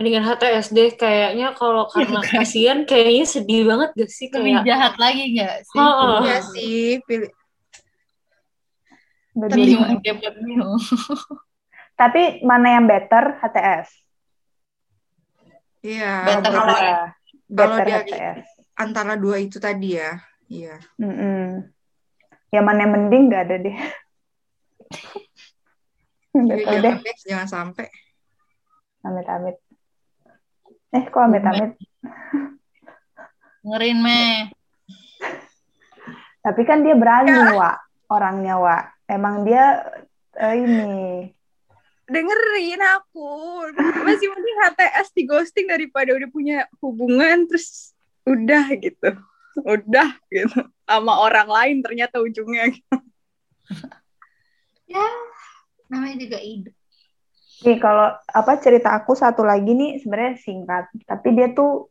Mendingan 0.00 0.24
HTS 0.24 0.72
deh 0.72 0.90
kayaknya 0.96 1.52
kalau 1.52 1.84
karena 1.92 2.24
kasihan 2.24 2.88
kayaknya 2.88 3.26
sedih 3.28 3.68
banget 3.68 3.90
gak 3.92 4.10
sih 4.10 4.26
Lebih 4.32 4.64
kayak 4.64 4.64
jahat 4.64 4.94
lagi 4.96 5.22
nggak 5.36 5.56
sih? 5.68 5.78
Oh, 5.78 6.24
Iya 6.24 6.38
sih 6.40 6.82
pilih 7.04 7.28
Bingung. 9.32 10.76
Tapi 12.00 12.40
mana 12.42 12.76
yang 12.76 12.84
better 12.84 13.36
HTS? 13.38 13.88
iya 15.82 16.22
Better 16.22 16.52
kalau 16.52 16.66
HTS. 16.68 17.10
kalau 17.50 17.76
better 17.76 17.86
dari- 17.90 18.12
HTS. 18.12 18.38
antara 18.72 19.12
dua 19.14 19.36
itu 19.36 19.58
tadi 19.58 19.98
ya 19.98 20.14
iya 20.46 20.78
Mm-mm. 20.96 21.66
Yang 22.48 22.64
mana 22.64 22.78
yang 22.80 22.92
mending 22.92 23.22
nggak 23.26 23.42
ada 23.48 23.56
deh. 23.58 23.76
Iya, 26.32 26.54
deh, 26.56 26.64
jangan 26.64 26.96
deh 26.98 27.16
jangan 27.28 27.44
sampai 27.46 27.86
amit-amit. 29.02 29.56
Eh, 30.88 31.04
kok 31.04 31.20
amit-amit? 31.20 31.76
Ngerin 33.60 33.98
meh. 34.00 34.48
Tapi 36.40 36.62
kan 36.64 36.80
dia 36.80 36.96
berani, 36.96 37.36
Wak. 37.52 37.76
Orangnya, 38.12 38.60
Wak. 38.60 39.08
Emang 39.08 39.48
dia 39.48 39.80
eh, 40.36 40.54
ini. 40.60 40.92
Dengerin 42.04 42.82
aku. 43.00 43.30
Masih 44.04 44.28
mending 44.28 44.58
HTS 44.68 45.08
di 45.16 45.22
ghosting 45.24 45.66
daripada 45.72 46.12
udah 46.12 46.28
punya 46.28 46.68
hubungan 46.84 47.48
terus 47.48 47.96
udah 48.28 48.68
gitu. 48.76 49.16
Udah 49.64 50.12
gitu. 50.28 50.60
Sama 50.84 51.24
orang 51.24 51.48
lain 51.48 51.76
ternyata 51.80 52.20
ujungnya. 52.20 52.68
Ya, 54.84 55.08
namanya 55.88 56.20
juga 56.20 56.36
hidup. 56.36 56.76
Nih, 57.62 57.78
kalau 57.78 58.12
apa 58.18 58.52
cerita 58.58 58.92
aku 58.92 59.14
satu 59.14 59.46
lagi 59.46 59.72
nih 59.72 60.02
sebenarnya 60.02 60.34
singkat, 60.36 60.84
tapi 61.06 61.32
dia 61.32 61.54
tuh 61.54 61.88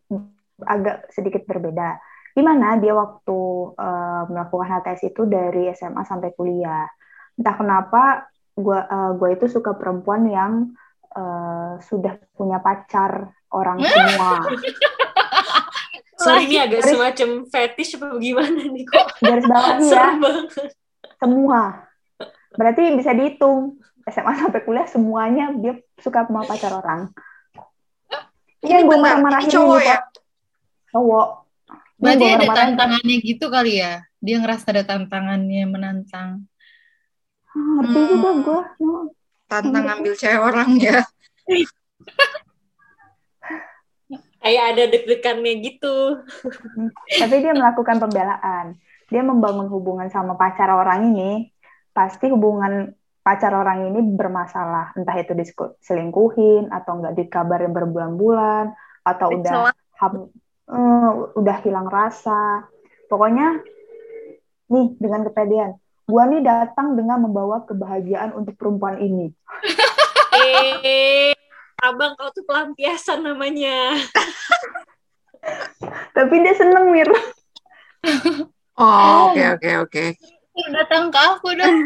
agak 0.61 1.09
sedikit 1.09 1.47
berbeda. 1.47 1.97
Gimana 2.31 2.79
dia 2.79 2.93
waktu 2.93 3.39
eh, 3.75 4.23
melakukan 4.27 4.67
HTS 4.67 5.11
itu 5.11 5.21
dari 5.25 5.67
SMA 5.73 6.03
sampai 6.03 6.31
kuliah. 6.31 6.87
Entah 7.35 7.55
kenapa 7.55 8.03
gua 8.53 8.85
eh, 8.85 9.11
gua 9.15 9.29
itu 9.31 9.45
suka 9.47 9.75
perempuan 9.75 10.27
yang 10.27 10.53
eh, 11.11 11.73
sudah 11.81 12.15
punya 12.33 12.59
pacar 12.59 13.29
orang 13.51 13.83
semua. 13.87 14.31
sorry 16.15 16.45
ini 16.45 16.61
agak 16.61 16.85
semacam 16.85 17.29
fetish 17.49 17.97
apa 17.97 18.13
gimana 18.21 18.61
nih 18.61 18.85
kok 18.85 19.07
Garis 19.19 19.45
bawahi 19.49 19.89
ya, 19.89 20.07
semua 21.17 21.61
berarti 22.53 22.93
bisa 22.93 23.09
dihitung 23.17 23.81
SMA 24.05 24.29
sampai 24.37 24.61
kuliah 24.61 24.85
semuanya 24.85 25.49
dia 25.57 25.81
suka 25.97 26.29
sama 26.29 26.45
pacar 26.45 26.77
orang 26.77 27.09
Ini 28.61 28.69
Iya, 28.69 28.77
gue 28.85 28.97
marah-marahin 29.01 29.49
cowok 29.49 29.79
gitu. 29.81 29.89
ya? 29.89 29.97
cowok 30.93 31.27
Berarti 32.01 32.25
ada 32.25 32.47
tantangannya 32.49 33.15
gitu 33.21 33.45
kali 33.53 33.77
ya. 33.77 34.01
Dia 34.17 34.41
ngerasa 34.41 34.73
ada 34.73 34.83
tantangannya 34.83 35.63
menantang. 35.69 36.49
Ah, 37.51 37.67
ngerti 37.77 37.99
Hmm. 37.99 38.09
juga 38.09 38.29
gue 38.41 38.61
Tantang 39.45 39.83
ngambil 39.83 40.13
cewek 40.15 40.41
orang 40.41 40.69
ya. 40.79 41.03
Kayak 44.41 44.63
ada 44.73 44.83
deg-degannya 44.89 45.53
gitu. 45.61 46.25
tapi 47.21 47.35
dia 47.45 47.53
melakukan 47.53 48.01
pembelaan 48.01 48.81
dia 49.11 49.21
membangun 49.27 49.67
hubungan 49.67 50.07
sama 50.07 50.39
pacar 50.39 50.71
orang 50.71 51.11
ini 51.11 51.51
pasti 51.91 52.31
hubungan 52.31 52.95
pacar 53.21 53.51
orang 53.51 53.91
ini 53.91 53.99
bermasalah 53.99 54.95
entah 54.95 55.13
itu 55.19 55.35
diselingkuhin 55.35 56.71
atau 56.71 56.97
enggak 56.97 57.19
dikabarin 57.19 57.75
berbulan-bulan 57.75 58.71
atau 59.03 59.27
udah 59.35 59.75
Eh, 60.71 61.09
udah 61.35 61.57
hilang 61.61 61.85
rasa 61.85 62.63
pokoknya 63.05 63.59
nih 64.67 64.95
dengan 64.95 65.27
kepedean 65.27 65.75
gua 66.07 66.23
nih 66.25 66.39
datang 66.39 66.95
dengan 66.95 67.19
membawa 67.19 67.67
kebahagiaan 67.67 68.31
untuk 68.31 68.55
perempuan 68.55 68.95
ini 68.97 69.35
Eh, 70.31 71.35
abang 71.77 72.15
kau 72.15 72.31
tuh 72.31 72.47
pelampiasan 72.47 73.19
namanya. 73.21 73.99
tapi 76.15 76.39
dia 76.39 76.55
seneng 76.55 76.87
mir 76.87 77.11
Oh, 78.73 79.29
oke 79.29 79.43
oke 79.59 79.69
oke. 79.83 80.05
Datang 80.71 81.11
ke 81.11 81.19
aku 81.19 81.51
dong. 81.53 81.77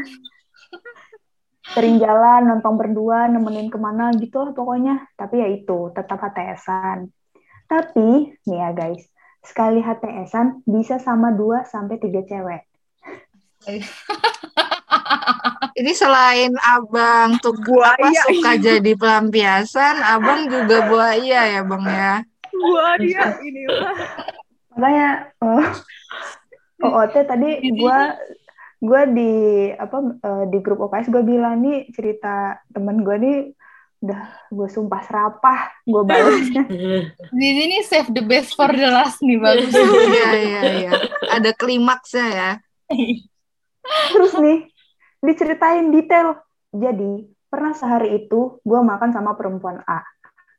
sering 1.65 1.97
jalan 1.97 2.45
nonton 2.45 2.77
berdua 2.77 3.25
nemenin 3.25 3.67
ke 3.67 3.75
mana 3.75 4.13
gitu 4.13 4.37
lah 4.39 4.53
pokoknya 4.53 5.09
tapi 5.17 5.41
ya 5.41 5.49
itu 5.49 5.89
tetap 5.91 6.21
HTSan 6.21 7.09
tapi 7.65 8.33
nih 8.45 8.57
ya 8.57 8.69
guys 8.73 9.03
sekali 9.45 9.81
HTSan 9.81 10.65
bisa 10.65 10.97
sama 10.97 11.33
2 11.33 11.65
sampai 11.69 11.95
tiga 12.01 12.21
cewek 12.25 12.63
Ini 15.75 15.91
selain 15.91 16.55
abang 16.63 17.35
tuh 17.43 17.51
apa 17.51 17.99
Buaya. 17.99 18.21
suka 18.31 18.51
jadi 18.55 18.91
pelampiasan, 18.95 19.99
abang 19.99 20.47
juga 20.47 20.87
buaya 20.87 21.41
ya 21.51 21.61
bang 21.67 21.85
ya. 21.85 22.13
Buaya 22.55 23.21
ini 23.43 23.61
mah. 23.67 23.97
makanya 24.75 25.09
eh, 25.39 25.67
OOT 26.83 27.15
tadi 27.27 27.51
gua 27.79 28.15
gua 28.83 29.01
di 29.07 29.31
apa 29.71 29.97
eh, 30.19 30.43
di 30.51 30.57
grup 30.59 30.83
OKS 30.87 31.07
gue 31.11 31.23
bilang 31.23 31.63
nih 31.63 31.87
cerita 31.95 32.59
temen 32.75 33.03
gue 33.03 33.15
nih 33.15 33.39
udah 34.05 34.21
gue 34.53 34.67
sumpah 34.69 35.01
serapah 35.01 35.81
gue 35.81 36.03
balas 36.05 36.45
Di 37.33 37.49
sini 37.57 37.81
save 37.81 38.13
the 38.13 38.21
best 38.21 38.53
for 38.53 38.69
the 38.69 38.85
last 38.85 39.17
nih 39.25 39.41
bagus. 39.41 39.73
Iya 40.15 40.29
iya 40.37 40.61
iya. 40.85 40.91
Ada 41.33 41.57
klimaksnya 41.57 42.27
ya. 42.29 42.51
Terus 44.13 44.33
nih, 44.37 44.69
diceritain 45.25 45.89
detail. 45.89 46.37
Jadi, 46.69 47.25
pernah 47.49 47.73
sehari 47.73 48.25
itu 48.25 48.61
gue 48.61 48.79
makan 48.81 49.09
sama 49.09 49.33
perempuan 49.33 49.81
A. 49.89 50.05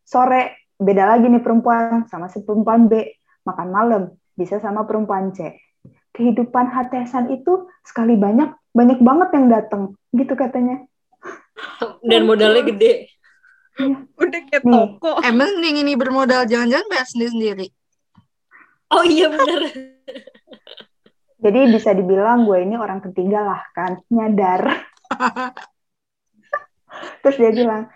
Sore, 0.02 0.70
beda 0.78 1.06
lagi 1.06 1.30
nih 1.30 1.42
perempuan 1.42 2.06
sama 2.10 2.26
si 2.26 2.42
perempuan 2.42 2.90
B. 2.90 3.06
Makan 3.46 3.68
malam, 3.70 4.02
bisa 4.34 4.58
sama 4.58 4.82
perempuan 4.86 5.30
C. 5.30 5.54
Kehidupan 6.10 6.72
HTSan 6.72 7.30
itu 7.30 7.70
sekali 7.86 8.18
banyak, 8.18 8.50
banyak 8.74 8.98
banget 9.02 9.28
yang 9.38 9.46
datang. 9.50 9.82
Gitu 10.10 10.34
katanya. 10.34 10.82
Dan 12.02 12.26
modalnya 12.26 12.66
gede. 12.66 13.15
Udah 14.22 14.40
kayak 14.48 14.64
Nih. 14.64 14.72
toko. 14.72 15.10
Eh 15.20 15.32
mending 15.32 15.84
ini 15.84 15.92
bermodal 15.94 16.48
jangan-jangan 16.48 16.86
bayar 16.88 17.06
sendiri-sendiri. 17.08 17.68
Oh 18.92 19.04
iya 19.04 19.26
bener. 19.28 19.62
Jadi 21.44 21.58
bisa 21.70 21.92
dibilang 21.92 22.48
gue 22.48 22.64
ini 22.64 22.74
orang 22.74 23.04
ketiga 23.04 23.44
lah 23.44 23.62
kan, 23.76 24.00
nyadar. 24.10 24.82
Terus 27.22 27.36
dia 27.36 27.52
bilang, 27.52 27.92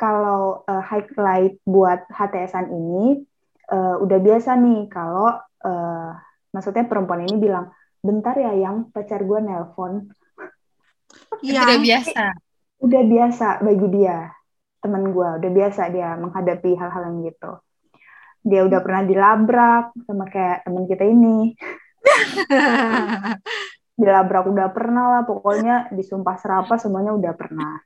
kalau 0.00 0.64
eh, 0.64 0.82
highlight 0.82 1.60
buat 1.68 2.08
HTSan 2.08 2.72
ini, 2.72 3.20
eh, 3.68 3.94
udah 4.00 4.18
biasa 4.18 4.56
nih 4.58 4.90
kalau, 4.90 5.38
eh, 5.62 6.10
maksudnya 6.50 6.88
perempuan 6.88 7.28
ini 7.28 7.36
bilang, 7.36 7.68
bentar 8.00 8.34
ya 8.34 8.56
yang 8.56 8.90
pacar 8.90 9.22
gue 9.22 9.38
nelpon. 9.44 10.08
Iya. 11.44 11.68
Tidak 11.68 11.80
biasa. 11.84 12.22
Udah 12.80 13.02
biasa 13.06 13.46
bagi 13.62 13.86
dia, 13.92 14.18
temen 14.84 15.08
gue, 15.16 15.28
udah 15.40 15.50
biasa 15.56 15.88
dia 15.88 16.12
menghadapi 16.20 16.76
hal-hal 16.76 17.02
yang 17.08 17.18
gitu. 17.32 17.52
Dia 18.44 18.60
udah 18.68 18.80
pernah 18.84 19.02
dilabrak 19.08 19.96
sama 20.04 20.28
kayak 20.28 20.68
temen 20.68 20.84
kita 20.84 21.04
ini. 21.08 21.56
dilabrak 24.00 24.44
udah 24.44 24.68
pernah 24.68 25.04
lah 25.16 25.22
pokoknya 25.24 25.88
disumpah 25.96 26.36
serapah 26.36 26.76
semuanya 26.76 27.16
udah 27.16 27.32
pernah. 27.32 27.80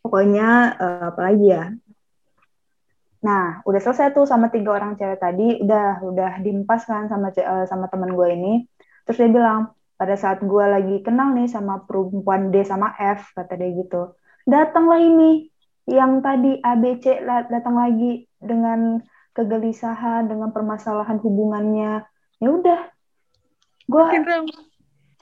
Pokoknya 0.00 0.48
eh, 0.80 1.04
apa 1.12 1.20
lagi 1.20 1.46
ya? 1.52 1.64
Nah 3.20 3.60
udah 3.68 3.80
selesai 3.84 4.16
tuh 4.16 4.24
sama 4.24 4.48
tiga 4.48 4.80
orang 4.80 4.96
cewek 4.96 5.20
tadi. 5.20 5.60
Udah 5.60 6.00
udah 6.00 6.32
diempas 6.40 6.88
kan 6.88 7.12
sama 7.12 7.28
eh, 7.36 7.66
sama 7.68 7.92
teman 7.92 8.16
gue 8.16 8.28
ini. 8.32 8.52
Terus 9.04 9.20
dia 9.20 9.28
bilang 9.28 9.76
pada 10.00 10.16
saat 10.16 10.40
gue 10.40 10.64
lagi 10.64 10.96
kenal 11.04 11.36
nih 11.36 11.52
sama 11.52 11.84
perempuan 11.84 12.48
D 12.48 12.64
sama 12.64 12.96
F 12.96 13.36
kata 13.36 13.52
dia 13.60 13.68
gitu 13.84 14.16
datanglah 14.44 15.00
ini. 15.00 15.50
Yang 15.84 16.12
tadi 16.24 16.52
ABC 16.64 17.04
datang 17.52 17.76
lagi 17.76 18.24
dengan 18.40 19.04
kegelisahan 19.36 20.24
dengan 20.24 20.48
permasalahan 20.48 21.20
hubungannya. 21.20 22.00
Ya 22.40 22.48
udah. 22.48 22.80
Gue 23.84 24.00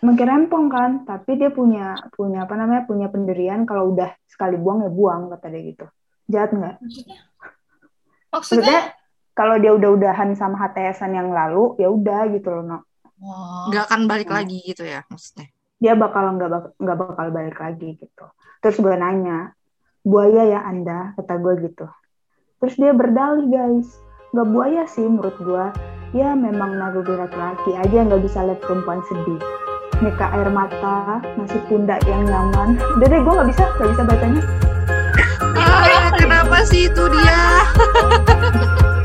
Makin 0.02 0.26
rempong. 0.26 0.66
Kan. 0.70 1.02
Tapi 1.02 1.34
dia 1.34 1.50
punya 1.50 1.98
punya 2.14 2.46
apa 2.46 2.54
namanya 2.54 2.86
punya 2.86 3.10
pendirian. 3.10 3.66
Kalau 3.66 3.90
udah 3.90 4.14
sekali 4.30 4.54
buang 4.54 4.86
ya 4.86 4.90
buang 4.94 5.34
kata 5.34 5.50
dia 5.50 5.62
gitu. 5.66 5.86
Jahat 6.30 6.50
nggak? 6.54 6.76
Maksudnya? 6.78 7.18
Maksudnya? 8.30 8.62
maksudnya 8.62 8.80
kalau 9.32 9.56
dia 9.58 9.72
udah 9.72 9.90
udahan 9.96 10.30
sama 10.36 10.60
HTSan 10.60 11.16
yang 11.16 11.32
lalu 11.32 11.74
ya 11.80 11.88
udah 11.88 12.30
gitu 12.30 12.48
loh 12.52 12.62
no. 12.62 12.78
Nggak 13.72 13.84
akan 13.90 14.00
balik 14.06 14.30
lagi 14.30 14.62
gitu 14.62 14.86
ya 14.86 15.02
maksudnya. 15.10 15.50
dia 15.82 15.98
bakal 15.98 16.38
nggak 16.38 16.46
bak- 16.46 16.74
nggak 16.78 16.98
bakal 17.02 17.26
balik 17.34 17.58
lagi 17.58 17.98
gitu 17.98 18.24
terus 18.62 18.78
gue 18.78 18.94
nanya 18.94 19.52
buaya 20.06 20.46
ya 20.46 20.60
anda? 20.62 21.12
Kata 21.18 21.34
gue 21.42 21.66
gitu. 21.66 21.86
Terus 22.62 22.74
dia 22.78 22.94
berdalih 22.94 23.50
guys. 23.50 23.90
Nggak 24.32 24.48
buaya 24.48 24.82
sih 24.86 25.04
menurut 25.04 25.36
gue 25.42 25.66
ya 26.12 26.36
memang 26.36 26.76
naluri 26.76 27.16
laki-laki 27.16 27.72
aja 27.76 27.98
nggak 28.06 28.22
bisa 28.22 28.38
lihat 28.46 28.62
perempuan 28.62 29.02
sedih. 29.10 29.42
Nika 29.98 30.26
air 30.34 30.48
mata 30.48 31.20
ngasih 31.36 31.60
pundak 31.66 32.00
yang 32.06 32.22
nyaman. 32.24 32.78
Deh 33.02 33.10
gue 33.10 33.32
nggak 33.34 33.50
bisa 33.50 33.64
nggak 33.76 33.90
bisa 33.98 34.02
bacanya. 34.06 34.42
Ah, 35.58 36.08
kenapa 36.20 36.62
sih 36.64 36.86
itu 36.86 37.04
dia? 37.10 37.42